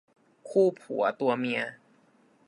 [0.49, 1.61] คู่ผัวตัวเมีย